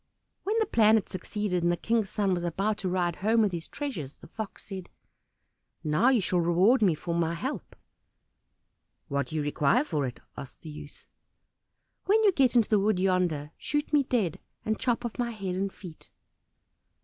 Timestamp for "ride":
2.89-3.17